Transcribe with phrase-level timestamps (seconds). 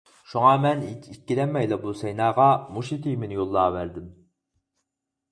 [0.29, 2.45] شۇڭا مەن ھېچ ئىككىلەنمەيلا بۇ سەيناغا
[2.77, 4.09] مۇشۇ تېمىنى يوللاۋەردىم.